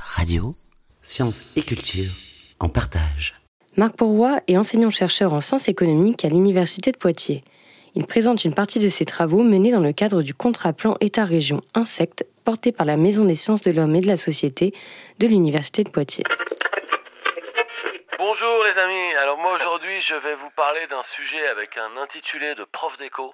Radio. 0.00 0.54
Sciences 1.02 1.56
et 1.56 1.62
culture 1.62 2.10
en 2.60 2.68
partage. 2.68 3.34
Marc 3.76 3.96
Pourroy 3.96 4.40
est 4.48 4.56
enseignant-chercheur 4.56 5.32
en 5.32 5.40
sciences 5.40 5.68
économiques 5.68 6.24
à 6.24 6.28
l'Université 6.28 6.90
de 6.90 6.96
Poitiers. 6.96 7.44
Il 7.94 8.06
présente 8.06 8.44
une 8.44 8.54
partie 8.54 8.78
de 8.78 8.88
ses 8.88 9.04
travaux 9.04 9.42
menés 9.42 9.72
dans 9.72 9.80
le 9.80 9.92
cadre 9.92 10.22
du 10.22 10.34
contrat-plan 10.34 10.96
État-région 11.00 11.60
Insectes 11.74 12.26
porté 12.44 12.72
par 12.72 12.86
la 12.86 12.96
Maison 12.96 13.24
des 13.24 13.34
sciences 13.34 13.60
de 13.60 13.70
l'homme 13.70 13.94
et 13.94 14.00
de 14.00 14.06
la 14.06 14.16
société 14.16 14.72
de 15.18 15.26
l'Université 15.26 15.84
de 15.84 15.90
Poitiers. 15.90 16.24
Bonjour 18.18 18.64
les 18.64 18.78
amis, 18.80 19.14
alors 19.22 19.38
moi 19.38 19.54
aujourd'hui 19.54 20.00
je 20.00 20.14
vais 20.14 20.34
vous 20.34 20.50
parler 20.56 20.86
d'un 20.88 21.02
sujet 21.02 21.46
avec 21.48 21.76
un 21.76 21.96
intitulé 22.02 22.54
de 22.54 22.64
prof 22.64 22.96
d'éco, 22.98 23.32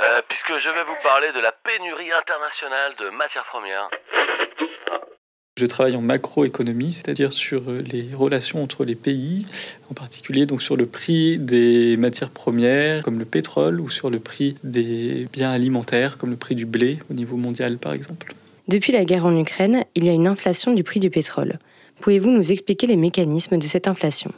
euh, 0.00 0.22
puisque 0.28 0.58
je 0.58 0.70
vais 0.70 0.84
vous 0.84 0.96
parler 1.02 1.32
de 1.32 1.40
la 1.40 1.52
pénurie 1.52 2.12
internationale 2.12 2.94
de 2.96 3.10
matières 3.10 3.46
premières. 3.46 3.88
Je 5.58 5.66
travaille 5.66 5.96
en 5.96 6.00
macroéconomie, 6.00 6.92
c'est-à-dire 6.92 7.32
sur 7.32 7.68
euh, 7.68 7.82
les 7.82 8.06
relations 8.14 8.62
entre 8.62 8.84
les 8.84 8.94
pays, 8.94 9.44
en 9.90 9.94
particulier 9.94 10.46
donc 10.46 10.62
sur 10.62 10.76
le 10.76 10.86
prix 10.86 11.36
des 11.36 11.96
matières 11.96 12.30
premières 12.30 13.02
comme 13.02 13.18
le 13.18 13.24
pétrole 13.24 13.80
ou 13.80 13.88
sur 13.88 14.08
le 14.08 14.20
prix 14.20 14.54
des 14.62 15.26
biens 15.32 15.50
alimentaires 15.50 16.16
comme 16.16 16.30
le 16.30 16.36
prix 16.36 16.54
du 16.54 16.64
blé 16.64 17.00
au 17.10 17.14
niveau 17.14 17.36
mondial 17.36 17.76
par 17.78 17.92
exemple. 17.92 18.34
Depuis 18.68 18.92
la 18.92 19.04
guerre 19.04 19.26
en 19.26 19.36
Ukraine, 19.36 19.82
il 19.96 20.04
y 20.04 20.08
a 20.08 20.12
une 20.12 20.28
inflation 20.28 20.72
du 20.74 20.84
prix 20.84 21.00
du 21.00 21.10
pétrole. 21.10 21.58
Pouvez-vous 22.00 22.30
nous 22.30 22.52
expliquer 22.52 22.86
les 22.86 22.94
mécanismes 22.94 23.58
de 23.58 23.64
cette 23.64 23.88
inflation? 23.88 24.30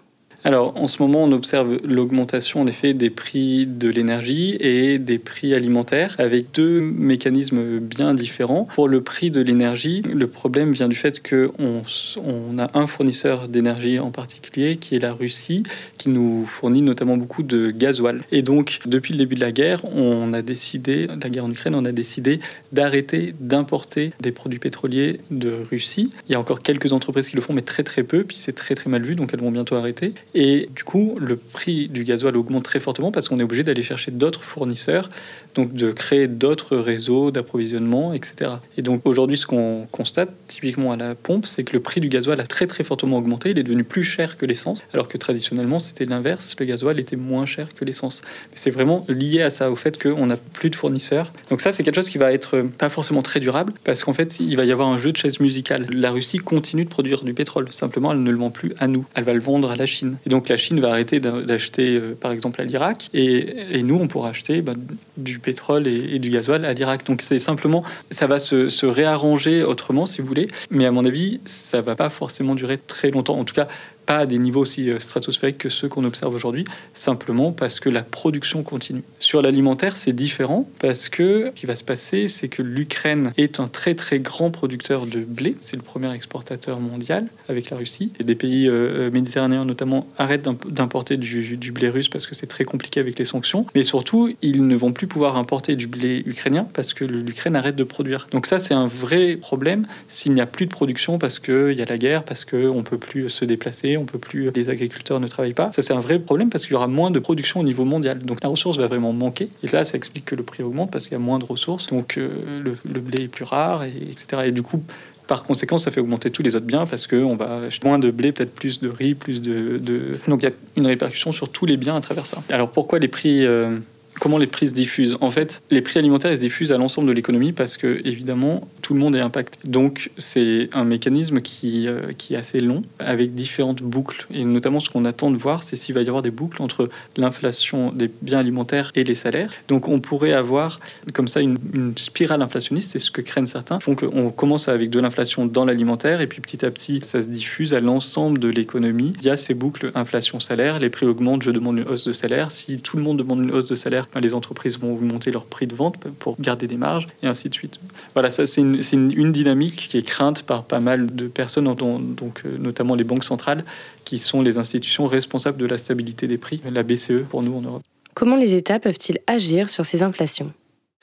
Alors, 0.42 0.72
en 0.76 0.88
ce 0.88 1.02
moment, 1.02 1.24
on 1.24 1.32
observe 1.32 1.78
l'augmentation 1.84 2.62
en 2.62 2.66
effet 2.66 2.94
des 2.94 3.10
prix 3.10 3.66
de 3.66 3.88
l'énergie 3.88 4.56
et 4.60 4.98
des 4.98 5.18
prix 5.18 5.54
alimentaires 5.54 6.14
avec 6.18 6.46
deux 6.54 6.80
mécanismes 6.80 7.78
bien 7.78 8.14
différents. 8.14 8.66
Pour 8.74 8.88
le 8.88 9.02
prix 9.02 9.30
de 9.30 9.42
l'énergie, 9.42 10.02
le 10.02 10.26
problème 10.26 10.72
vient 10.72 10.88
du 10.88 10.96
fait 10.96 11.20
qu'on 11.22 11.82
on 12.24 12.58
a 12.58 12.70
un 12.78 12.86
fournisseur 12.86 13.48
d'énergie 13.48 13.98
en 13.98 14.10
particulier 14.10 14.76
qui 14.76 14.96
est 14.96 14.98
la 14.98 15.12
Russie, 15.12 15.62
qui 15.98 16.08
nous 16.08 16.46
fournit 16.46 16.82
notamment 16.82 17.18
beaucoup 17.18 17.42
de 17.42 17.70
gasoil. 17.70 18.22
Et 18.32 18.40
donc, 18.40 18.80
depuis 18.86 19.12
le 19.12 19.18
début 19.18 19.34
de 19.34 19.40
la 19.40 19.52
guerre, 19.52 19.84
on 19.94 20.32
a 20.32 20.40
décidé, 20.40 21.06
la 21.06 21.28
guerre 21.28 21.44
en 21.44 21.50
Ukraine, 21.50 21.74
on 21.74 21.84
a 21.84 21.92
décidé 21.92 22.40
d'arrêter 22.72 23.34
d'importer 23.40 24.12
des 24.20 24.32
produits 24.32 24.58
pétroliers 24.58 25.20
de 25.30 25.52
Russie. 25.70 26.10
Il 26.28 26.32
y 26.32 26.34
a 26.34 26.40
encore 26.40 26.62
quelques 26.62 26.92
entreprises 26.92 27.28
qui 27.28 27.36
le 27.36 27.42
font, 27.42 27.52
mais 27.52 27.60
très 27.60 27.82
très 27.82 28.04
peu, 28.04 28.24
puis 28.24 28.38
c'est 28.38 28.54
très 28.54 28.74
très 28.74 28.88
mal 28.88 29.02
vu, 29.02 29.16
donc 29.16 29.34
elles 29.34 29.40
vont 29.40 29.50
bientôt 29.50 29.76
arrêter. 29.76 30.14
Et 30.34 30.68
du 30.74 30.84
coup, 30.84 31.16
le 31.18 31.36
prix 31.36 31.88
du 31.88 32.04
gasoil 32.04 32.36
augmente 32.36 32.64
très 32.64 32.80
fortement 32.80 33.10
parce 33.10 33.28
qu'on 33.28 33.40
est 33.40 33.42
obligé 33.42 33.64
d'aller 33.64 33.82
chercher 33.82 34.10
d'autres 34.10 34.42
fournisseurs, 34.42 35.08
donc 35.54 35.74
de 35.74 35.90
créer 35.92 36.28
d'autres 36.28 36.76
réseaux 36.76 37.30
d'approvisionnement, 37.30 38.12
etc. 38.12 38.52
Et 38.76 38.82
donc 38.82 39.02
aujourd'hui, 39.06 39.36
ce 39.36 39.46
qu'on 39.46 39.88
constate 39.90 40.30
typiquement 40.46 40.92
à 40.92 40.96
la 40.96 41.14
pompe, 41.14 41.46
c'est 41.46 41.64
que 41.64 41.72
le 41.72 41.80
prix 41.80 42.00
du 42.00 42.08
gasoil 42.08 42.40
a 42.40 42.46
très 42.46 42.66
très 42.66 42.84
fortement 42.84 43.18
augmenté. 43.18 43.50
Il 43.50 43.58
est 43.58 43.62
devenu 43.62 43.84
plus 43.84 44.04
cher 44.04 44.36
que 44.36 44.46
l'essence, 44.46 44.84
alors 44.92 45.08
que 45.08 45.18
traditionnellement 45.18 45.78
c'était 45.80 46.04
l'inverse. 46.04 46.54
Le 46.58 46.66
gasoil 46.66 47.00
était 47.00 47.16
moins 47.16 47.46
cher 47.46 47.68
que 47.74 47.84
l'essence. 47.84 48.22
C'est 48.54 48.70
vraiment 48.70 49.04
lié 49.08 49.42
à 49.42 49.50
ça, 49.50 49.70
au 49.70 49.76
fait 49.76 50.00
qu'on 50.00 50.26
n'a 50.26 50.36
plus 50.36 50.70
de 50.70 50.76
fournisseurs. 50.76 51.32
Donc 51.50 51.60
ça, 51.60 51.72
c'est 51.72 51.82
quelque 51.82 51.96
chose 51.96 52.10
qui 52.10 52.18
va 52.18 52.32
être 52.32 52.62
pas 52.78 52.88
forcément 52.88 53.22
très 53.22 53.40
durable 53.40 53.72
parce 53.84 54.04
qu'en 54.04 54.12
fait, 54.12 54.38
il 54.40 54.56
va 54.56 54.64
y 54.64 54.72
avoir 54.72 54.88
un 54.88 54.98
jeu 54.98 55.12
de 55.12 55.16
chaises 55.16 55.40
musicales. 55.40 55.86
La 55.90 56.10
Russie 56.10 56.38
continue 56.38 56.84
de 56.84 56.90
produire 56.90 57.24
du 57.24 57.34
pétrole. 57.34 57.68
Simplement, 57.72 58.12
elle 58.12 58.22
ne 58.22 58.30
le 58.30 58.38
vend 58.38 58.50
plus 58.50 58.72
à 58.78 58.86
nous. 58.86 59.04
Elle 59.14 59.24
va 59.24 59.34
le 59.34 59.40
vendre 59.40 59.70
à 59.70 59.76
la 59.76 59.86
Chine. 59.86 60.16
Et 60.26 60.28
donc 60.28 60.48
la 60.48 60.56
Chine 60.56 60.80
va 60.80 60.90
arrêter 60.90 61.20
d'acheter, 61.20 61.96
euh, 61.96 62.16
par 62.18 62.32
exemple, 62.32 62.60
à 62.60 62.64
l'Irak, 62.64 63.08
et, 63.14 63.82
nous, 63.82 63.96
on 63.96 64.08
pourra 64.08 64.30
acheter 64.30 64.62
bah, 64.62 64.74
du 65.16 65.38
pétrole 65.38 65.86
et, 65.86 66.18
du 66.18 66.30
gasoil 66.30 66.64
à 66.64 66.72
l'Irak. 66.72 67.06
Donc 67.06 67.22
c'est 67.22 67.38
simplement, 67.38 67.82
ça 68.10 68.26
va 68.26 68.38
se, 68.38 68.68
se, 68.68 68.86
réarranger 68.86 69.62
autrement, 69.62 70.06
si 70.06 70.20
vous 70.20 70.26
voulez, 70.26 70.48
mais 70.70 70.86
à 70.86 70.90
mon 70.90 71.04
avis, 71.04 71.40
ça 71.44 71.80
va 71.80 71.96
pas 71.96 72.10
forcément 72.10 72.54
durer 72.54 72.78
très 72.78 73.10
longtemps. 73.10 73.38
En 73.38 73.44
tout 73.44 73.54
cas, 73.54 73.68
pas 74.10 74.18
à 74.18 74.26
des 74.26 74.40
niveaux 74.40 74.62
aussi 74.62 74.90
euh, 74.90 74.98
stratosphériques 74.98 75.58
que 75.58 75.68
ceux 75.68 75.88
qu'on 75.88 76.02
observe 76.02 76.34
aujourd'hui, 76.34 76.64
simplement 76.94 77.52
parce 77.52 77.78
que 77.78 77.88
la 77.88 78.02
production 78.02 78.64
continue. 78.64 79.04
Sur 79.20 79.40
l'alimentaire, 79.40 79.96
c'est 79.96 80.12
différent 80.12 80.68
parce 80.80 81.08
que 81.08 81.44
ce 81.46 81.50
qui 81.60 81.66
va 81.66 81.76
se 81.76 81.84
passer, 81.84 82.26
c'est 82.26 82.48
que 82.48 82.60
l'Ukraine 82.60 83.32
est 83.36 83.60
un 83.60 83.68
très 83.68 83.94
très 83.94 84.18
grand 84.18 84.50
producteur 84.50 85.06
de 85.06 85.20
blé. 85.20 85.54
C'est 85.60 85.76
le 85.76 85.82
premier 85.82 86.12
exportateur 86.12 86.80
mondial 86.80 87.28
avec 87.48 87.70
la 87.70 87.76
Russie. 87.76 88.10
Et 88.18 88.24
des 88.24 88.34
pays 88.34 88.66
euh, 88.66 89.06
euh, 89.06 89.10
méditerranéens 89.12 89.64
notamment 89.64 90.08
arrêtent 90.18 90.48
d'importer 90.68 91.16
du, 91.16 91.56
du, 91.56 91.70
blé 91.70 91.88
russe 91.88 92.08
parce 92.08 92.26
que 92.26 92.34
c'est 92.34 92.48
très 92.48 92.64
compliqué 92.64 92.98
avec 92.98 93.16
les 93.16 93.24
sanctions. 93.24 93.64
Mais 93.76 93.84
surtout, 93.84 94.34
ils 94.42 94.66
ne 94.66 94.74
vont 94.74 94.92
plus 94.92 95.06
pouvoir 95.06 95.36
importer 95.36 95.76
du 95.76 95.86
blé 95.86 96.24
ukrainien 96.26 96.66
parce 96.74 96.94
que 96.94 97.04
l'Ukraine 97.04 97.54
arrête 97.54 97.76
de 97.76 97.84
produire. 97.84 98.26
Donc 98.32 98.46
ça, 98.46 98.58
c'est 98.58 98.74
un 98.74 98.88
vrai 98.88 99.36
problème 99.36 99.86
s'il 100.08 100.32
n'y 100.32 100.40
a 100.40 100.46
plus 100.46 100.66
de 100.66 100.72
production 100.72 101.16
parce 101.20 101.38
qu'il 101.38 101.74
y 101.74 101.82
a 101.82 101.84
la 101.84 101.98
guerre, 101.98 102.24
parce 102.24 102.44
qu'on 102.44 102.74
ne 102.74 102.82
peut 102.82 102.98
plus 102.98 103.30
se 103.30 103.44
déplacer, 103.44 103.99
on 104.00 104.04
peut 104.04 104.18
plus, 104.18 104.50
les 104.50 104.70
agriculteurs 104.70 105.20
ne 105.20 105.28
travaillent 105.28 105.54
pas. 105.54 105.70
Ça, 105.72 105.82
c'est 105.82 105.92
un 105.92 106.00
vrai 106.00 106.18
problème 106.18 106.50
parce 106.50 106.64
qu'il 106.64 106.72
y 106.72 106.76
aura 106.76 106.88
moins 106.88 107.10
de 107.10 107.18
production 107.18 107.60
au 107.60 107.62
niveau 107.62 107.84
mondial. 107.84 108.18
Donc 108.18 108.42
la 108.42 108.48
ressource 108.48 108.78
va 108.78 108.86
vraiment 108.86 109.12
manquer. 109.12 109.48
Et 109.62 109.66
là, 109.68 109.84
ça 109.84 109.96
explique 109.96 110.24
que 110.24 110.34
le 110.34 110.42
prix 110.42 110.62
augmente 110.62 110.90
parce 110.90 111.04
qu'il 111.04 111.12
y 111.12 111.16
a 111.16 111.24
moins 111.24 111.38
de 111.38 111.44
ressources. 111.44 111.88
Donc 111.88 112.18
euh, 112.18 112.62
le, 112.62 113.00
blé 113.00 113.24
est 113.24 113.28
plus 113.28 113.44
rare, 113.44 113.84
et, 113.84 113.92
etc. 114.10 114.42
Et 114.46 114.52
du 114.52 114.62
coup, 114.62 114.82
par 115.26 115.44
conséquent, 115.44 115.78
ça 115.78 115.90
fait 115.90 116.00
augmenter 116.00 116.30
tous 116.30 116.42
les 116.42 116.56
autres 116.56 116.66
biens 116.66 116.86
parce 116.86 117.06
qu'on 117.06 117.36
va 117.36 117.58
acheter 117.66 117.86
moins 117.86 117.98
de 117.98 118.10
blé, 118.10 118.32
peut-être 118.32 118.52
plus 118.52 118.80
de 118.80 118.88
riz, 118.88 119.14
plus 119.14 119.40
de, 119.40 119.80
Donc 120.26 120.42
il 120.42 120.46
y 120.46 120.48
a 120.48 120.54
une 120.76 120.86
répercussion 120.86 121.30
sur 121.30 121.48
tous 121.48 121.66
les 121.66 121.76
biens 121.76 121.96
à 121.96 122.00
travers 122.00 122.26
ça. 122.26 122.42
Alors 122.50 122.70
pourquoi 122.70 122.98
les 122.98 123.08
prix... 123.08 123.46
Euh, 123.46 123.78
comment 124.18 124.38
les 124.38 124.46
prix 124.46 124.68
se 124.68 124.74
diffusent 124.74 125.16
En 125.20 125.30
fait, 125.30 125.62
les 125.70 125.82
prix 125.82 125.98
alimentaires 125.98 126.34
se 126.34 126.40
diffusent 126.40 126.72
à 126.72 126.78
l'ensemble 126.78 127.08
de 127.08 127.12
l'économie 127.12 127.52
parce 127.52 127.76
que, 127.76 128.00
évidemment, 128.04 128.68
tout 128.82 128.94
le 128.94 129.00
monde 129.00 129.14
est 129.16 129.20
impacté. 129.20 129.58
Donc, 129.64 130.10
c'est 130.18 130.68
un 130.72 130.84
mécanisme 130.84 131.40
qui, 131.40 131.86
euh, 131.86 132.12
qui 132.16 132.34
est 132.34 132.36
assez 132.36 132.60
long, 132.60 132.82
avec 132.98 133.34
différentes 133.34 133.82
boucles. 133.82 134.26
Et 134.32 134.44
notamment, 134.44 134.80
ce 134.80 134.90
qu'on 134.90 135.04
attend 135.04 135.30
de 135.30 135.36
voir, 135.36 135.62
c'est 135.62 135.76
s'il 135.76 135.94
va 135.94 136.02
y 136.02 136.08
avoir 136.08 136.22
des 136.22 136.30
boucles 136.30 136.62
entre 136.62 136.88
l'inflation 137.16 137.92
des 137.92 138.10
biens 138.22 138.38
alimentaires 138.38 138.90
et 138.94 139.04
les 139.04 139.14
salaires. 139.14 139.52
Donc, 139.68 139.88
on 139.88 140.00
pourrait 140.00 140.32
avoir 140.32 140.80
comme 141.12 141.28
ça 141.28 141.40
une, 141.40 141.58
spirale 141.96 142.42
inflationniste, 142.42 142.92
c'est 142.92 142.98
ce 142.98 143.10
que 143.10 143.20
craignent 143.20 143.46
certains, 143.46 143.80
font 143.80 143.94
qu'on 143.94 144.30
commence 144.30 144.68
avec 144.68 144.90
de 144.90 145.00
l'inflation 145.00 145.46
dans 145.46 145.64
l'alimentaire, 145.64 146.20
et 146.20 146.26
puis 146.26 146.40
petit 146.40 146.64
à 146.64 146.70
petit, 146.70 147.00
ça 147.02 147.22
se 147.22 147.28
diffuse 147.28 147.74
à 147.74 147.80
l'ensemble 147.80 148.38
de 148.38 148.48
l'économie. 148.48 149.14
Il 149.20 149.26
y 149.26 149.30
a 149.30 149.36
ces 149.36 149.54
boucles 149.54 149.92
inflation-salaire, 149.94 150.78
les 150.78 150.90
prix 150.90 151.06
augmentent, 151.06 151.42
je 151.42 151.50
demande 151.50 151.78
une 151.78 151.88
hausse 151.88 152.06
de 152.06 152.12
salaire. 152.12 152.50
Si 152.50 152.78
tout 152.80 152.96
le 152.96 153.02
monde 153.02 153.18
demande 153.18 153.42
une 153.42 153.50
hausse 153.50 153.66
de 153.66 153.74
salaire, 153.74 153.99
les 154.20 154.34
entreprises 154.34 154.78
vont 154.78 154.92
augmenter 154.92 155.30
leur 155.30 155.44
prix 155.44 155.66
de 155.66 155.74
vente 155.74 155.96
pour 156.18 156.40
garder 156.40 156.66
des 156.66 156.76
marges, 156.76 157.08
et 157.22 157.26
ainsi 157.26 157.48
de 157.48 157.54
suite. 157.54 157.80
Voilà, 158.14 158.30
ça 158.30 158.46
c'est 158.46 158.60
une, 158.60 158.80
une, 158.92 159.32
dynamique 159.32 159.88
qui 159.88 159.98
est 159.98 160.02
crainte 160.02 160.42
par 160.42 160.64
pas 160.64 160.80
mal 160.80 161.14
de 161.14 161.28
personnes, 161.28 161.72
donc 161.74 162.42
euh, 162.44 162.58
notamment 162.58 162.94
les 162.94 163.04
banques 163.04 163.24
centrales, 163.24 163.64
qui 164.04 164.18
sont 164.18 164.42
les 164.42 164.58
institutions 164.58 165.06
responsables 165.06 165.58
de 165.58 165.66
la 165.66 165.78
stabilité 165.78 166.26
des 166.26 166.38
prix, 166.38 166.60
la 166.70 166.82
BCE 166.82 167.22
pour 167.28 167.42
nous 167.42 167.56
en 167.56 167.60
Europe. 167.60 167.82
Comment 168.14 168.36
les 168.36 168.54
États 168.54 168.80
peuvent-ils 168.80 169.18
agir 169.26 169.68
sur 169.68 169.86
ces 169.86 170.02
inflations? 170.02 170.52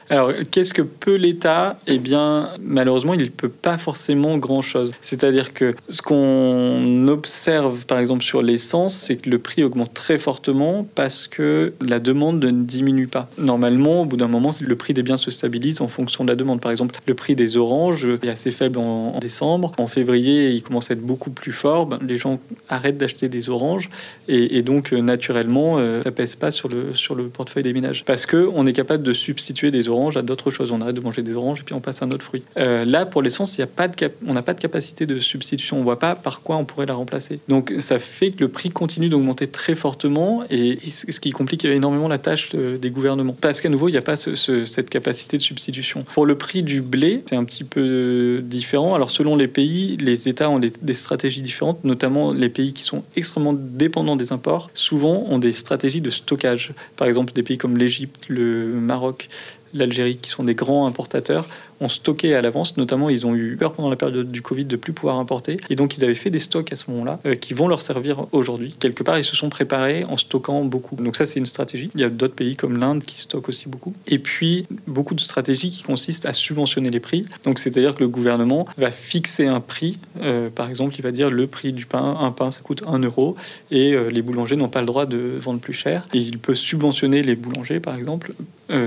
Alors, 0.09 0.31
qu'est-ce 0.51 0.73
que 0.73 0.81
peut 0.81 1.15
l'État? 1.15 1.79
Eh 1.85 1.97
bien, 1.97 2.49
malheureusement, 2.61 3.13
il 3.13 3.21
ne 3.21 3.25
peut 3.25 3.49
pas 3.49 3.77
forcément 3.77 4.37
grand-chose. 4.37 4.93
C'est-à-dire 5.01 5.53
que 5.53 5.75
ce 5.89 6.01
qu'on 6.01 7.07
observe, 7.09 7.85
par 7.85 7.99
exemple, 7.99 8.23
sur 8.23 8.41
l'essence, 8.41 8.93
c'est 8.95 9.17
que 9.17 9.29
le 9.29 9.39
prix 9.39 9.63
augmente 9.63 9.93
très 9.93 10.17
fortement 10.17 10.87
parce 10.95 11.27
que 11.27 11.73
la 11.85 11.99
demande 11.99 12.43
ne 12.43 12.51
diminue 12.51 13.07
pas. 13.07 13.29
Normalement, 13.37 14.03
au 14.03 14.05
bout 14.05 14.17
d'un 14.17 14.27
moment, 14.27 14.51
le 14.61 14.75
prix 14.75 14.93
des 14.93 15.03
biens 15.03 15.17
se 15.17 15.29
stabilise 15.29 15.81
en 15.81 15.87
fonction 15.87 16.23
de 16.23 16.29
la 16.29 16.35
demande. 16.35 16.61
Par 16.61 16.71
exemple, 16.71 16.95
le 17.05 17.13
prix 17.13 17.35
des 17.35 17.57
oranges 17.57 18.07
est 18.23 18.29
assez 18.29 18.51
faible 18.51 18.79
en, 18.79 19.17
décembre. 19.19 19.73
En 19.77 19.87
février, 19.87 20.51
il 20.51 20.61
commence 20.61 20.89
à 20.89 20.93
être 20.93 21.05
beaucoup 21.05 21.31
plus 21.31 21.51
fort. 21.51 21.85
Ben, 21.85 21.99
les 22.07 22.17
gens 22.17 22.39
arrêtent 22.69 22.97
d'acheter 22.97 23.27
des 23.27 23.49
oranges 23.49 23.89
et, 24.29 24.61
donc, 24.61 24.93
euh, 24.93 25.01
naturellement, 25.01 25.77
euh, 25.77 26.01
ça 26.01 26.11
pèse 26.11 26.35
pas 26.35 26.51
sur 26.51 26.69
le, 26.69 26.93
sur 26.93 27.15
le 27.15 27.27
portefeuille 27.27 27.63
des 27.63 27.73
ménages. 27.73 28.03
Parce 28.05 28.25
qu'on 28.25 28.65
est 28.65 28.73
capable 28.73 29.03
de 29.03 29.13
substituer 29.13 29.71
des 29.71 29.89
oranges 29.89 29.96
à 30.17 30.21
d'autres 30.21 30.51
choses. 30.51 30.71
On 30.71 30.81
arrête 30.81 30.95
de 30.95 31.01
manger 31.01 31.21
des 31.21 31.33
oranges 31.33 31.61
et 31.61 31.63
puis 31.63 31.73
on 31.73 31.79
passe 31.79 32.01
à 32.01 32.05
un 32.05 32.11
autre 32.11 32.23
fruit. 32.23 32.43
Euh, 32.57 32.85
là, 32.85 33.05
pour 33.05 33.21
l'essence, 33.21 33.57
il 33.57 33.61
y 33.61 33.63
a 33.63 33.67
pas 33.67 33.87
de 33.87 33.95
on 34.25 34.33
n'a 34.33 34.41
pas 34.41 34.53
de 34.53 34.59
capacité 34.59 35.05
de 35.05 35.19
substitution. 35.19 35.79
On 35.79 35.83
voit 35.83 35.99
pas 35.99 36.15
par 36.15 36.41
quoi 36.41 36.57
on 36.57 36.65
pourrait 36.65 36.85
la 36.85 36.93
remplacer. 36.93 37.39
Donc, 37.47 37.73
ça 37.79 37.99
fait 37.99 38.31
que 38.31 38.41
le 38.41 38.49
prix 38.49 38.69
continue 38.69 39.09
d'augmenter 39.09 39.47
très 39.47 39.75
fortement 39.75 40.43
et, 40.49 40.77
ce 40.89 41.19
qui 41.19 41.31
complique 41.31 41.65
énormément 41.65 42.07
la 42.07 42.17
tâche 42.17 42.51
euh, 42.55 42.77
des 42.77 42.91
gouvernements. 42.91 43.35
Parce 43.39 43.61
qu'à 43.61 43.69
nouveau, 43.69 43.89
il 43.89 43.93
n'y 43.93 43.97
a 43.97 44.01
pas 44.01 44.15
cette 44.15 44.89
capacité 44.89 45.37
de 45.37 45.41
substitution. 45.41 46.03
Pour 46.13 46.25
le 46.25 46.35
prix 46.35 46.63
du 46.63 46.81
blé, 46.81 47.23
c'est 47.27 47.35
un 47.35 47.43
petit 47.43 47.63
peu 47.63 48.41
différent. 48.43 48.93
Alors, 48.93 49.09
selon 49.09 49.35
les 49.35 49.47
pays, 49.47 49.97
les 49.97 50.27
États 50.27 50.49
ont 50.49 50.59
des 50.59 50.93
stratégies 50.93 51.41
différentes, 51.41 51.83
notamment 51.83 52.33
les 52.33 52.49
pays 52.49 52.73
qui 52.73 52.83
sont 52.83 53.03
extrêmement 53.15 53.53
dépendants 53.53 54.15
des 54.15 54.31
imports, 54.31 54.69
souvent 54.73 55.25
ont 55.29 55.39
des 55.39 55.53
stratégies 55.53 56.01
de 56.01 56.09
stockage. 56.09 56.73
Par 56.95 57.07
exemple, 57.07 57.33
des 57.33 57.43
pays 57.43 57.57
comme 57.57 57.77
l'Égypte, 57.77 58.25
le 58.27 58.67
Maroc, 58.67 59.29
l'Algérie, 59.73 60.17
qui 60.17 60.29
sont 60.29 60.43
des 60.43 60.55
grands 60.55 60.87
importateurs, 60.87 61.45
ont 61.79 61.89
stocké 61.89 62.35
à 62.35 62.41
l'avance. 62.41 62.77
Notamment, 62.77 63.09
ils 63.09 63.25
ont 63.25 63.35
eu 63.35 63.55
peur 63.57 63.73
pendant 63.73 63.89
la 63.89 63.95
période 63.95 64.31
du 64.31 64.41
Covid 64.41 64.65
de 64.65 64.75
plus 64.75 64.93
pouvoir 64.93 65.19
importer. 65.19 65.57
Et 65.69 65.75
donc, 65.75 65.97
ils 65.97 66.03
avaient 66.03 66.15
fait 66.15 66.29
des 66.29 66.39
stocks 66.39 66.71
à 66.71 66.75
ce 66.75 66.89
moment-là 66.91 67.19
euh, 67.25 67.35
qui 67.35 67.53
vont 67.53 67.67
leur 67.67 67.81
servir 67.81 68.25
aujourd'hui. 68.31 68.75
Quelque 68.79 69.03
part, 69.03 69.17
ils 69.17 69.23
se 69.23 69.35
sont 69.35 69.49
préparés 69.49 70.03
en 70.05 70.17
stockant 70.17 70.63
beaucoup. 70.63 70.95
Donc 70.95 71.15
ça, 71.15 71.25
c'est 71.25 71.39
une 71.39 71.45
stratégie. 71.45 71.89
Il 71.95 72.01
y 72.01 72.03
a 72.03 72.09
d'autres 72.09 72.35
pays 72.35 72.55
comme 72.55 72.77
l'Inde 72.77 73.03
qui 73.03 73.19
stockent 73.19 73.49
aussi 73.49 73.69
beaucoup. 73.69 73.93
Et 74.07 74.19
puis, 74.19 74.65
beaucoup 74.87 75.15
de 75.15 75.19
stratégies 75.19 75.69
qui 75.69 75.83
consistent 75.83 76.25
à 76.25 76.33
subventionner 76.33 76.89
les 76.89 76.99
prix. 76.99 77.25
Donc, 77.43 77.59
c'est-à-dire 77.59 77.95
que 77.95 78.01
le 78.01 78.07
gouvernement 78.07 78.67
va 78.77 78.91
fixer 78.91 79.47
un 79.47 79.59
prix. 79.59 79.97
Euh, 80.21 80.49
par 80.49 80.69
exemple, 80.69 80.95
il 80.97 81.01
va 81.01 81.11
dire 81.11 81.29
le 81.29 81.47
prix 81.47 81.73
du 81.73 81.85
pain, 81.85 82.17
un 82.19 82.31
pain, 82.31 82.51
ça 82.51 82.61
coûte 82.61 82.83
1 82.87 82.99
euro, 82.99 83.35
et 83.71 83.93
euh, 83.93 84.09
les 84.09 84.21
boulangers 84.21 84.55
n'ont 84.55 84.69
pas 84.69 84.81
le 84.81 84.85
droit 84.85 85.05
de 85.05 85.35
vendre 85.37 85.59
plus 85.59 85.73
cher. 85.73 86.07
Et 86.13 86.19
il 86.19 86.39
peut 86.39 86.55
subventionner 86.55 87.21
les 87.21 87.35
boulangers, 87.35 87.79
par 87.79 87.95
exemple, 87.95 88.33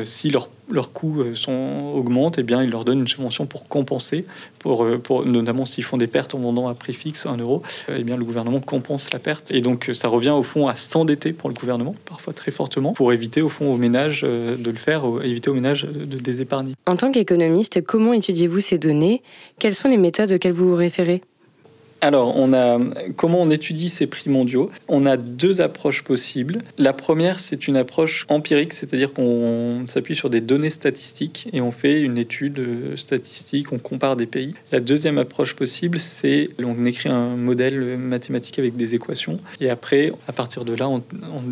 si 0.04 0.28
leurs 0.28 0.50
leurs 0.70 0.92
coûts 0.92 1.24
sont, 1.34 1.92
augmentent, 1.94 2.38
eh 2.38 2.42
bien, 2.42 2.62
il 2.62 2.70
leur 2.70 2.79
donne 2.84 3.00
une 3.00 3.08
subvention 3.08 3.46
pour 3.46 3.68
compenser, 3.68 4.24
pour, 4.58 4.86
pour, 5.02 5.24
notamment 5.24 5.66
s'ils 5.66 5.84
font 5.84 5.96
des 5.96 6.06
pertes 6.06 6.34
en 6.34 6.38
vendant 6.38 6.68
à 6.68 6.74
prix 6.74 6.92
fixe 6.92 7.26
1 7.26 7.36
euro, 7.38 7.62
eh 7.88 8.02
bien, 8.02 8.16
le 8.16 8.24
gouvernement 8.24 8.60
compense 8.60 9.12
la 9.12 9.18
perte. 9.18 9.50
Et 9.50 9.60
donc, 9.60 9.90
ça 9.94 10.08
revient 10.08 10.30
au 10.30 10.42
fond 10.42 10.66
à 10.66 10.74
s'endetter 10.74 11.32
pour 11.32 11.48
le 11.48 11.54
gouvernement, 11.54 11.94
parfois 12.04 12.32
très 12.32 12.50
fortement, 12.50 12.92
pour 12.92 13.12
éviter 13.12 13.42
au 13.42 13.48
fond 13.48 13.72
aux 13.72 13.76
ménages 13.76 14.22
de 14.22 14.70
le 14.70 14.76
faire, 14.76 15.04
éviter 15.22 15.50
aux 15.50 15.54
ménages 15.54 15.84
de 15.84 16.18
désépargner. 16.18 16.74
En 16.86 16.96
tant 16.96 17.12
qu'économiste, 17.12 17.82
comment 17.84 18.12
étudiez-vous 18.12 18.60
ces 18.60 18.78
données? 18.78 19.22
Quelles 19.58 19.74
sont 19.74 19.88
les 19.88 19.96
méthodes 19.96 20.32
auxquelles 20.32 20.52
vous 20.52 20.70
vous 20.70 20.76
référez? 20.76 21.22
Alors, 22.00 22.36
on 22.36 22.52
a 22.52 22.78
comment 23.16 23.42
on 23.42 23.50
étudie 23.50 23.88
ces 23.88 24.06
prix 24.06 24.30
mondiaux? 24.30 24.70
On 24.88 25.04
a 25.04 25.16
deux 25.16 25.60
approches 25.60 26.02
possibles. 26.02 26.62
La 26.78 26.92
première, 26.92 27.40
c'est 27.40 27.68
une 27.68 27.76
approche 27.76 28.24
empirique, 28.28 28.72
c'est-à-dire 28.72 29.12
qu'on 29.12 29.84
s'appuie 29.86 30.16
sur 30.16 30.30
des 30.30 30.40
données 30.40 30.70
statistiques 30.70 31.48
et 31.52 31.60
on 31.60 31.72
fait 31.72 32.00
une 32.00 32.16
étude 32.16 32.58
euh, 32.58 32.96
statistique, 32.96 33.72
on 33.72 33.78
compare 33.78 34.16
des 34.16 34.26
pays. 34.26 34.54
La 34.72 34.80
deuxième 34.80 35.18
approche 35.18 35.54
possible, 35.54 35.98
c'est 35.98 36.50
on 36.62 36.84
écrit 36.86 37.08
un 37.10 37.36
modèle 37.36 37.98
mathématique 37.98 38.58
avec 38.58 38.76
des 38.76 38.94
équations 38.94 39.38
et 39.60 39.68
après, 39.68 40.12
à 40.26 40.32
partir 40.32 40.64
de 40.64 40.74
là, 40.74 40.88
on, 40.88 41.02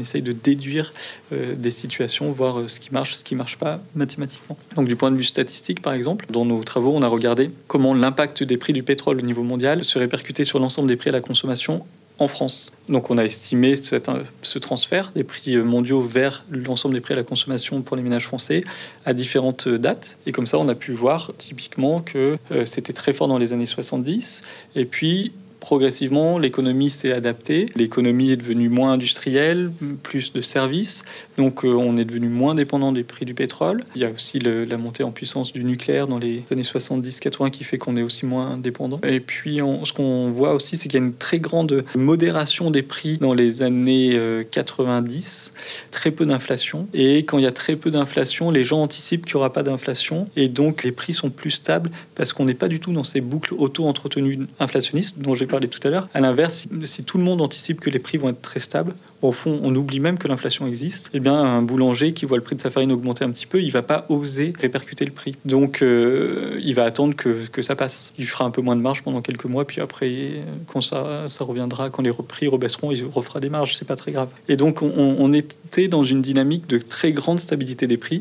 essaye 0.00 0.22
de 0.22 0.32
déduire 0.32 0.92
euh, 1.32 1.54
des 1.56 1.70
situations, 1.70 2.30
voir 2.32 2.60
euh, 2.60 2.68
ce 2.68 2.80
qui 2.80 2.92
marche, 2.92 3.14
ce 3.14 3.24
qui 3.24 3.34
marche 3.34 3.56
pas 3.56 3.80
mathématiquement. 3.94 4.56
Donc, 4.76 4.88
du 4.88 4.96
point 4.96 5.10
de 5.10 5.16
vue 5.16 5.24
statistique, 5.24 5.82
par 5.82 5.92
exemple, 5.92 6.26
dans 6.30 6.44
nos 6.44 6.62
travaux, 6.62 6.94
on 6.94 7.02
a 7.02 7.08
regardé 7.08 7.50
comment 7.66 7.94
l'impact 7.94 8.42
des 8.44 8.56
prix 8.56 8.72
du 8.72 8.82
pétrole 8.82 9.18
au 9.18 9.22
niveau 9.22 9.42
mondial 9.42 9.84
se 9.84 9.98
répercute 9.98 10.37
sur 10.44 10.58
l'ensemble 10.58 10.88
des 10.88 10.96
prix 10.96 11.10
à 11.10 11.12
la 11.12 11.20
consommation 11.20 11.84
en 12.18 12.28
France. 12.28 12.72
Donc 12.88 13.10
on 13.10 13.18
a 13.18 13.24
estimé 13.24 13.74
ce 13.76 14.58
transfert 14.58 15.12
des 15.14 15.24
prix 15.24 15.56
mondiaux 15.58 16.00
vers 16.00 16.44
l'ensemble 16.50 16.94
des 16.94 17.00
prix 17.00 17.14
à 17.14 17.16
la 17.16 17.22
consommation 17.22 17.82
pour 17.82 17.96
les 17.96 18.02
ménages 18.02 18.24
français 18.24 18.64
à 19.04 19.14
différentes 19.14 19.68
dates. 19.68 20.18
Et 20.26 20.32
comme 20.32 20.46
ça, 20.46 20.58
on 20.58 20.68
a 20.68 20.74
pu 20.74 20.92
voir 20.92 21.32
typiquement 21.38 22.00
que 22.00 22.36
euh, 22.50 22.64
c'était 22.64 22.92
très 22.92 23.12
fort 23.12 23.28
dans 23.28 23.38
les 23.38 23.52
années 23.52 23.66
70. 23.66 24.42
Et 24.74 24.84
puis 24.84 25.32
progressivement, 25.60 26.38
l'économie 26.38 26.90
s'est 26.90 27.12
adaptée. 27.12 27.66
L'économie 27.76 28.30
est 28.30 28.36
devenue 28.36 28.68
moins 28.68 28.92
industrielle, 28.92 29.70
plus 30.02 30.32
de 30.32 30.40
services. 30.40 31.04
Donc, 31.36 31.64
euh, 31.64 31.68
on 31.68 31.96
est 31.96 32.04
devenu 32.04 32.28
moins 32.28 32.54
dépendant 32.54 32.92
des 32.92 33.04
prix 33.04 33.24
du 33.24 33.34
pétrole. 33.34 33.84
Il 33.94 34.02
y 34.02 34.04
a 34.04 34.10
aussi 34.10 34.38
la 34.38 34.76
montée 34.76 35.02
en 35.02 35.10
puissance 35.10 35.52
du 35.52 35.64
nucléaire 35.64 36.06
dans 36.06 36.18
les 36.18 36.42
années 36.50 36.62
70-80 36.62 37.50
qui 37.50 37.64
fait 37.64 37.78
qu'on 37.78 37.96
est 37.96 38.02
aussi 38.02 38.26
moins 38.26 38.56
dépendant. 38.56 39.00
Et 39.06 39.20
puis, 39.20 39.58
ce 39.84 39.92
qu'on 39.92 40.30
voit 40.30 40.54
aussi, 40.54 40.76
c'est 40.76 40.88
qu'il 40.88 41.00
y 41.00 41.02
a 41.02 41.06
une 41.06 41.14
très 41.14 41.38
grande 41.38 41.84
modération 41.96 42.70
des 42.70 42.82
prix 42.82 43.18
dans 43.18 43.34
les 43.34 43.62
années 43.62 44.18
90, 44.50 45.52
euh, 45.54 45.88
très 45.90 46.10
peu 46.10 46.26
d'inflation. 46.26 46.88
Et 46.94 47.18
quand 47.18 47.38
il 47.38 47.44
y 47.44 47.48
a 47.48 47.52
très 47.52 47.76
peu 47.76 47.90
d'inflation, 47.90 48.50
les 48.50 48.64
gens 48.64 48.82
anticipent 48.82 49.26
qu'il 49.26 49.34
n'y 49.34 49.40
aura 49.40 49.52
pas 49.52 49.62
d'inflation. 49.62 50.28
Et 50.36 50.48
donc, 50.48 50.84
les 50.84 50.92
prix 50.92 51.12
sont 51.12 51.30
plus 51.30 51.50
stables 51.50 51.90
parce 52.14 52.32
qu'on 52.32 52.44
n'est 52.44 52.54
pas 52.54 52.68
du 52.68 52.80
tout 52.80 52.92
dans 52.92 53.04
ces 53.04 53.20
boucles 53.20 53.54
auto-entretenues 53.54 54.46
inflationnistes 54.60 55.18
dont 55.18 55.34
j'ai 55.34 55.46
parlé 55.48 55.68
tout 55.68 55.80
à 55.86 55.90
l'heure. 55.90 56.08
À 56.14 56.20
l'inverse, 56.20 56.68
si, 56.84 57.02
tout 57.02 57.18
le 57.18 57.24
monde 57.24 57.40
anticipe 57.40 57.80
que 57.80 57.90
les 57.90 57.98
prix 57.98 58.18
vont 58.18 58.28
être 58.28 58.40
très 58.40 58.60
stables, 58.60 58.94
au 59.20 59.32
fond, 59.32 59.58
on 59.64 59.74
oublie 59.74 59.98
même 59.98 60.16
que 60.16 60.28
l'inflation 60.28 60.66
existe. 60.66 61.10
Eh 61.12 61.20
bien, 61.20 61.34
un 61.34 61.62
boulanger 61.62 62.12
qui 62.12 62.24
voit 62.24 62.36
le 62.36 62.42
prix 62.42 62.54
de 62.54 62.60
sa 62.60 62.70
farine 62.70 62.92
augmenter 62.92 63.24
un 63.24 63.30
petit 63.30 63.46
peu, 63.46 63.60
il 63.60 63.70
va 63.72 63.82
pas 63.82 64.06
oser 64.08 64.52
répercuter 64.60 65.04
le 65.04 65.10
prix. 65.10 65.34
Donc, 65.44 65.82
euh, 65.82 66.60
il 66.62 66.74
va 66.74 66.84
attendre 66.84 67.16
que, 67.16 67.46
que, 67.48 67.62
ça 67.62 67.74
passe. 67.74 68.12
Il 68.16 68.26
fera 68.26 68.44
un 68.44 68.50
peu 68.50 68.62
moins 68.62 68.76
de 68.76 68.80
marge 68.80 69.02
pendant 69.02 69.20
quelques 69.20 69.46
mois, 69.46 69.66
puis 69.66 69.80
après, 69.80 70.42
quand 70.68 70.80
ça, 70.80 71.24
ça 71.28 71.44
reviendra, 71.44 71.90
quand 71.90 72.02
les 72.02 72.12
prix 72.12 72.46
rebaisseront, 72.46 72.92
il 72.92 73.04
refera 73.04 73.40
des 73.40 73.48
marges. 73.48 73.74
C'est 73.74 73.88
pas 73.88 73.96
très 73.96 74.12
grave. 74.12 74.28
Et 74.48 74.56
donc, 74.56 74.82
on, 74.82 74.92
on 75.18 75.32
était 75.32 75.88
dans 75.88 76.04
une 76.04 76.22
dynamique 76.22 76.68
de 76.68 76.78
très 76.78 77.12
grande 77.12 77.40
stabilité 77.40 77.86
des 77.88 77.96
prix 77.96 78.20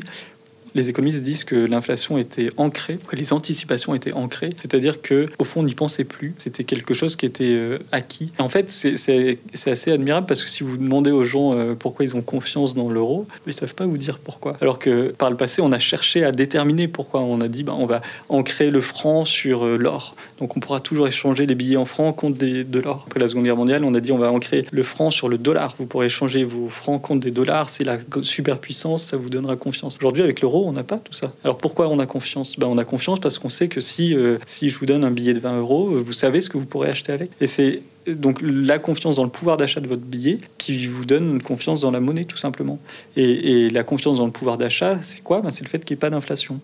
les 0.78 0.88
économistes 0.88 1.22
disent 1.22 1.44
que 1.44 1.56
l'inflation 1.56 2.18
était 2.18 2.50
ancrée, 2.56 2.98
que 3.06 3.16
les 3.16 3.32
anticipations 3.32 3.94
étaient 3.94 4.12
ancrées, 4.12 4.54
c'est-à-dire 4.60 5.02
que 5.02 5.26
au 5.38 5.44
fond 5.44 5.60
on 5.60 5.64
n'y 5.64 5.74
pensait 5.74 6.04
plus, 6.04 6.34
c'était 6.38 6.64
quelque 6.64 6.94
chose 6.94 7.16
qui 7.16 7.26
était 7.26 7.44
euh, 7.44 7.78
acquis. 7.92 8.32
En 8.38 8.48
fait, 8.48 8.70
c'est 8.70 9.38
assez 9.66 9.90
admirable 9.90 10.26
parce 10.26 10.42
que 10.44 10.48
si 10.48 10.62
vous 10.62 10.76
demandez 10.76 11.10
aux 11.10 11.24
gens 11.24 11.54
euh, 11.54 11.74
pourquoi 11.74 12.04
ils 12.04 12.16
ont 12.16 12.22
confiance 12.22 12.74
dans 12.74 12.90
l'euro, 12.90 13.26
ils 13.46 13.54
savent 13.54 13.74
pas 13.74 13.86
vous 13.86 13.98
dire 13.98 14.18
pourquoi. 14.18 14.56
Alors 14.60 14.78
que 14.78 15.08
par 15.18 15.30
le 15.30 15.36
passé, 15.36 15.60
on 15.62 15.72
a 15.72 15.78
cherché 15.78 16.24
à 16.24 16.32
déterminer 16.32 16.86
pourquoi. 16.86 17.20
On 17.20 17.40
a 17.40 17.48
dit 17.48 17.64
ben, 17.64 17.76
on 17.76 17.86
va 17.86 18.00
ancrer 18.28 18.70
le 18.70 18.80
franc 18.80 19.24
sur 19.24 19.64
euh, 19.64 19.76
l'or, 19.76 20.14
donc 20.38 20.56
on 20.56 20.60
pourra 20.60 20.80
toujours 20.80 21.08
échanger 21.08 21.46
les 21.46 21.54
billets 21.56 21.76
en 21.76 21.84
francs 21.84 22.14
contre 22.14 22.38
de 22.38 22.78
l'or. 22.78 23.04
Après 23.06 23.18
la 23.18 23.26
Seconde 23.26 23.44
Guerre 23.44 23.56
mondiale, 23.56 23.82
on 23.84 23.94
a 23.94 24.00
dit 24.00 24.12
on 24.12 24.18
va 24.18 24.30
ancrer 24.30 24.64
le 24.70 24.82
franc 24.84 25.10
sur 25.10 25.28
le 25.28 25.38
dollar. 25.38 25.74
Vous 25.78 25.86
pourrez 25.86 26.06
échanger 26.06 26.44
vos 26.44 26.68
francs 26.68 27.02
contre 27.02 27.24
des 27.24 27.32
dollars, 27.32 27.68
c'est 27.68 27.84
la 27.84 27.98
superpuissance, 28.22 29.04
ça 29.04 29.16
vous 29.16 29.28
donnera 29.28 29.56
confiance. 29.56 29.96
Aujourd'hui, 29.98 30.22
avec 30.22 30.40
l'euro, 30.40 30.67
on 30.68 30.72
n'a 30.72 30.84
pas 30.84 30.98
tout 30.98 31.12
ça. 31.12 31.32
Alors 31.44 31.58
pourquoi 31.58 31.88
on 31.88 31.98
a 31.98 32.06
confiance? 32.06 32.58
Ben, 32.58 32.66
On 32.66 32.78
a 32.78 32.84
confiance 32.84 33.20
parce 33.20 33.38
qu'on 33.38 33.48
sait 33.48 33.68
que 33.68 33.80
si, 33.80 34.14
euh, 34.14 34.38
si 34.46 34.70
je 34.70 34.78
vous 34.78 34.86
donne 34.86 35.04
un 35.04 35.10
billet 35.10 35.34
de 35.34 35.40
20 35.40 35.58
euros, 35.58 35.88
euh, 35.90 36.02
vous 36.04 36.12
savez 36.12 36.40
ce 36.40 36.48
que 36.48 36.58
vous 36.58 36.66
pourrez 36.66 36.88
acheter 36.88 37.12
avec. 37.12 37.30
Et 37.40 37.46
c'est 37.46 37.82
donc 38.06 38.38
la 38.42 38.78
confiance 38.78 39.16
dans 39.16 39.24
le 39.24 39.30
pouvoir 39.30 39.56
d'achat 39.56 39.80
de 39.80 39.86
votre 39.86 40.02
billet 40.02 40.38
qui 40.56 40.86
vous 40.86 41.04
donne 41.04 41.42
confiance 41.42 41.80
dans 41.80 41.90
la 41.90 42.00
monnaie 42.00 42.24
tout 42.24 42.36
simplement. 42.36 42.78
Et, 43.16 43.68
la 43.70 43.82
confiance 43.82 44.18
dans 44.18 44.26
le 44.26 44.32
pouvoir 44.32 44.56
d'achat, 44.56 44.98
c'est 45.02 45.22
quoi? 45.22 45.40
Ben, 45.40 45.50
C'est 45.50 45.64
le 45.64 45.68
fait 45.68 45.84
qu'il 45.84 45.94
n'y 45.94 45.98
ait 45.98 46.00
pas 46.00 46.10
d'inflation. 46.10 46.60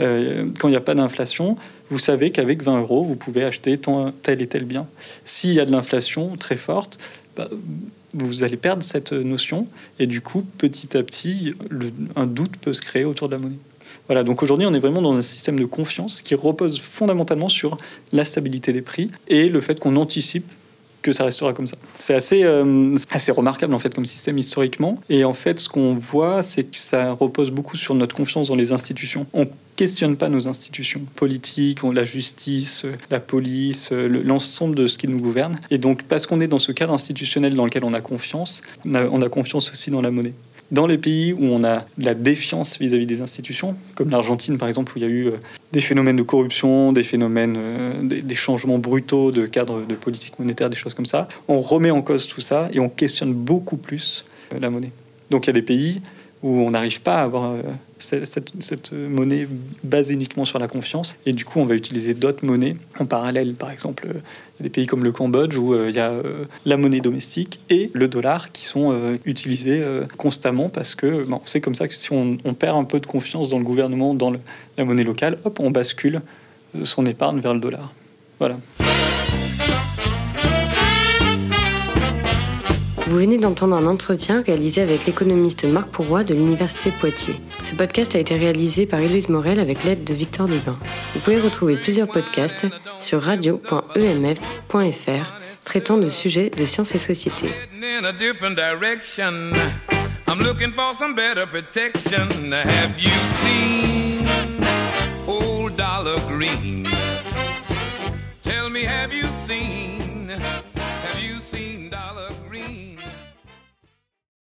Euh, 0.00 0.46
quand 0.58 0.68
il 0.68 0.72
n'y 0.72 0.76
a 0.76 0.80
pas 0.80 0.94
d'inflation, 0.94 1.56
vous 1.90 1.98
savez 1.98 2.30
qu'avec 2.30 2.62
20 2.62 2.80
euros, 2.80 3.04
vous 3.04 3.16
pouvez 3.16 3.44
acheter 3.44 3.78
tel 4.22 4.42
et 4.42 4.46
tel 4.46 4.64
bien. 4.64 4.86
S'il 5.24 5.52
y 5.52 5.60
a 5.60 5.64
de 5.64 5.72
l'inflation 5.72 6.36
très 6.36 6.56
forte, 6.56 6.98
vous 8.14 8.42
allez 8.42 8.56
perdre 8.56 8.82
cette 8.82 9.12
notion 9.12 9.66
et 9.98 10.06
du 10.06 10.20
coup, 10.20 10.42
petit 10.58 10.96
à 10.96 11.02
petit, 11.02 11.54
un 12.16 12.26
doute 12.26 12.56
peut 12.56 12.72
se 12.72 12.82
créer 12.82 13.04
autour 13.04 13.28
de 13.28 13.34
la 13.34 13.38
monnaie. 13.38 13.58
Voilà, 14.06 14.22
donc 14.22 14.42
aujourd'hui, 14.42 14.66
on 14.66 14.74
est 14.74 14.80
vraiment 14.80 15.02
dans 15.02 15.14
un 15.14 15.22
système 15.22 15.58
de 15.58 15.64
confiance 15.64 16.22
qui 16.22 16.34
repose 16.34 16.80
fondamentalement 16.80 17.48
sur 17.48 17.78
la 18.12 18.24
stabilité 18.24 18.72
des 18.72 18.82
prix 18.82 19.10
et 19.28 19.48
le 19.48 19.60
fait 19.60 19.80
qu'on 19.80 19.96
anticipe 19.96 20.50
que 21.02 21.12
ça 21.12 21.24
restera 21.24 21.52
comme 21.52 21.66
ça. 21.66 21.76
C'est 21.98 22.14
assez, 22.14 22.42
euh, 22.42 22.96
assez 23.10 23.30
remarquable 23.30 23.72
en 23.74 23.78
fait 23.78 23.94
comme 23.94 24.04
système 24.04 24.36
historiquement. 24.38 25.00
Et 25.08 25.24
en 25.24 25.34
fait, 25.34 25.60
ce 25.60 25.68
qu'on 25.68 25.94
voit, 25.94 26.42
c'est 26.42 26.64
que 26.64 26.78
ça 26.78 27.12
repose 27.12 27.50
beaucoup 27.50 27.76
sur 27.76 27.94
notre 27.94 28.16
confiance 28.16 28.48
dans 28.48 28.56
les 28.56 28.72
institutions. 28.72 29.26
On 29.32 29.46
questionne 29.78 30.16
pas 30.16 30.28
nos 30.28 30.48
institutions 30.48 31.00
politiques, 31.14 31.84
la 31.84 32.04
justice, 32.04 32.84
la 33.12 33.20
police, 33.20 33.92
l'ensemble 33.92 34.74
de 34.74 34.88
ce 34.88 34.98
qui 34.98 35.06
nous 35.06 35.20
gouverne. 35.20 35.56
Et 35.70 35.78
donc, 35.78 36.02
parce 36.02 36.26
qu'on 36.26 36.40
est 36.40 36.48
dans 36.48 36.58
ce 36.58 36.72
cadre 36.72 36.92
institutionnel 36.92 37.54
dans 37.54 37.64
lequel 37.64 37.84
on 37.84 37.94
a 37.94 38.00
confiance, 38.00 38.60
on 38.84 39.22
a 39.22 39.28
confiance 39.28 39.70
aussi 39.70 39.92
dans 39.92 40.02
la 40.02 40.10
monnaie. 40.10 40.34
Dans 40.72 40.88
les 40.88 40.98
pays 40.98 41.32
où 41.32 41.44
on 41.44 41.62
a 41.62 41.86
de 41.96 42.04
la 42.04 42.14
défiance 42.14 42.78
vis-à-vis 42.80 43.06
des 43.06 43.22
institutions, 43.22 43.76
comme 43.94 44.10
l'Argentine 44.10 44.58
par 44.58 44.66
exemple, 44.66 44.92
où 44.94 44.98
il 44.98 45.02
y 45.02 45.06
a 45.06 45.08
eu 45.08 45.26
euh, 45.28 45.36
des 45.72 45.80
phénomènes 45.80 46.16
de 46.16 46.22
corruption, 46.22 46.92
des 46.92 47.04
phénomènes, 47.04 47.54
euh, 47.56 48.02
des, 48.02 48.34
changements 48.34 48.78
brutaux 48.78 49.30
de 49.30 49.46
cadre 49.46 49.86
de 49.86 49.94
politique 49.94 50.38
monétaire, 50.38 50.68
des 50.68 50.76
choses 50.76 50.92
comme 50.92 51.06
ça, 51.06 51.26
on 51.46 51.60
remet 51.60 51.90
en 51.90 52.02
cause 52.02 52.26
tout 52.26 52.42
ça 52.42 52.68
et 52.72 52.80
on 52.80 52.90
questionne 52.90 53.32
beaucoup 53.32 53.78
plus 53.78 54.26
euh, 54.52 54.58
la 54.60 54.68
monnaie. 54.68 54.92
Donc 55.30 55.46
il 55.46 55.50
y 55.50 55.50
a 55.50 55.54
des 55.54 55.62
pays 55.62 56.02
où 56.42 56.60
on 56.60 56.72
n'arrive 56.72 57.00
pas 57.00 57.20
à 57.20 57.22
avoir 57.22 57.54
cette, 57.98 58.92
monnaie 58.92 59.48
basée 59.82 60.14
uniquement 60.14 60.44
sur 60.44 60.58
la 60.58 60.68
confiance. 60.68 61.16
Et 61.26 61.32
du 61.32 61.44
coup, 61.44 61.58
on 61.60 61.64
va 61.64 61.74
utiliser 61.74 62.14
d'autres 62.14 62.44
monnaies 62.44 62.76
en 62.98 63.06
parallèle. 63.06 63.54
Par 63.54 63.70
exemple, 63.70 64.06
il 64.08 64.16
y 64.16 64.60
a 64.60 64.62
des 64.64 64.70
pays 64.70 64.86
comme 64.86 65.04
le 65.04 65.12
Cambodge 65.12 65.56
où 65.56 65.74
euh, 65.74 65.90
il 65.90 65.96
y 65.96 66.00
a 66.00 66.10
euh, 66.10 66.44
la 66.64 66.76
monnaie 66.76 67.00
domestique 67.00 67.60
et 67.70 67.90
le 67.94 68.08
dollar 68.08 68.52
qui 68.52 68.64
sont 68.64 68.92
euh, 68.92 69.16
utilisés 69.24 69.82
constamment 70.16 70.68
parce 70.68 70.94
que 70.94 71.24
c'est 71.44 71.60
comme 71.60 71.74
ça 71.74 71.88
que 71.88 71.94
si 71.94 72.12
on, 72.12 72.36
perd 72.54 72.76
un 72.76 72.84
peu 72.84 73.00
de 73.00 73.06
confiance 73.06 73.50
dans 73.50 73.58
le 73.58 73.64
gouvernement, 73.64 74.14
dans 74.14 74.32
la 74.76 74.84
monnaie 74.84 75.04
locale, 75.04 75.38
hop, 75.44 75.60
on 75.60 75.70
bascule 75.70 76.22
son 76.82 77.06
épargne 77.06 77.40
vers 77.40 77.54
le 77.54 77.60
dollar. 77.60 77.92
Voilà. 78.38 78.56
Vous 83.08 83.16
venez 83.16 83.38
d'entendre 83.38 83.74
un 83.74 83.86
entretien 83.86 84.42
réalisé 84.42 84.82
avec 84.82 85.06
l'économiste 85.06 85.64
Marc 85.64 85.88
Pourroy 85.88 86.24
de 86.24 86.34
l'Université 86.34 86.90
de 86.90 86.96
Poitiers. 86.96 87.40
Ce 87.64 87.74
podcast 87.74 88.14
a 88.14 88.18
été 88.18 88.36
réalisé 88.36 88.84
par 88.84 89.00
Héloïse 89.00 89.30
Morel 89.30 89.60
avec 89.60 89.82
l'aide 89.82 90.04
de 90.04 90.12
Victor 90.12 90.46
Dubin. 90.46 90.76
Vous 91.14 91.20
pouvez 91.20 91.40
retrouver 91.40 91.78
plusieurs 91.78 92.08
podcasts 92.08 92.66
sur 93.00 93.22
radio.emf.fr 93.22 93.72
traitant 95.64 95.96
de 95.96 96.10
sujets 96.10 96.50
de 96.50 96.66
sciences 96.66 96.94
et 96.94 96.98
société. 96.98 97.46